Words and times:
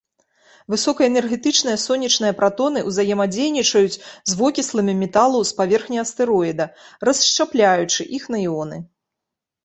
Высокаэнергетычныя 0.73 1.79
сонечныя 1.81 2.33
пратоны 2.39 2.79
ўзаемадзейнічаюць 2.89 3.97
з 3.97 4.31
вокісламі 4.39 4.95
металаў 5.01 5.41
з 5.49 5.53
паверхні 5.59 5.97
астэроіда, 6.05 6.65
расшчапляючы 7.11 8.01
іх 8.19 8.23
на 8.37 8.41
іоны. 8.47 8.77